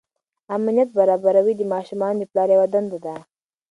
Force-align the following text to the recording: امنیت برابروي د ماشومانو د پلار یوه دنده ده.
امنیت 0.55 0.89
برابروي 0.99 1.53
د 1.57 1.61
ماشومانو 1.73 2.19
د 2.19 2.23
پلار 2.31 2.49
یوه 2.55 2.67
دنده 2.73 2.99
ده. 3.05 3.15